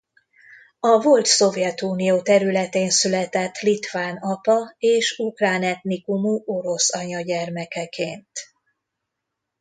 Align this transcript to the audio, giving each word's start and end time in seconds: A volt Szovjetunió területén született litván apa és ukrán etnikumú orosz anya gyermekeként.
A 0.79 1.01
volt 1.01 1.25
Szovjetunió 1.25 2.21
területén 2.21 2.89
született 2.89 3.55
litván 3.59 4.17
apa 4.17 4.75
és 4.77 5.15
ukrán 5.17 5.63
etnikumú 5.63 6.43
orosz 6.45 6.93
anya 6.93 7.21
gyermekeként. 7.21 8.29